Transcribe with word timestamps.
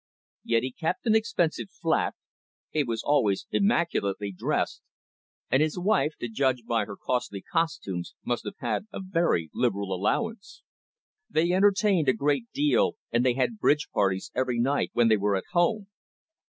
Yet 0.43 0.63
he 0.63 0.71
kept 0.71 1.05
an 1.05 1.13
expensive 1.13 1.69
flat, 1.69 2.15
he 2.71 2.83
was 2.83 3.03
always 3.03 3.45
immaculately 3.51 4.31
dressed, 4.31 4.81
and 5.51 5.61
his 5.61 5.77
wife, 5.77 6.15
to 6.21 6.27
judge 6.27 6.65
by 6.65 6.85
her 6.85 6.97
costly 6.97 7.39
costumes, 7.43 8.15
must 8.25 8.45
have 8.45 8.55
had 8.61 8.87
a 8.91 8.99
very 8.99 9.51
liberal 9.53 9.93
allowance. 9.93 10.63
They 11.29 11.51
entertained 11.51 12.09
a 12.09 12.13
great 12.13 12.51
deal, 12.51 12.95
and 13.11 13.23
they 13.23 13.33
had 13.35 13.59
bridge 13.59 13.89
parties 13.93 14.31
every 14.33 14.57
night 14.59 14.89
when 14.93 15.07
they 15.07 15.17
were 15.17 15.35
at 15.35 15.45
home. 15.51 15.85